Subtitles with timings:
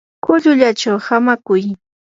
[0.23, 1.63] kullullachaw hamakuy.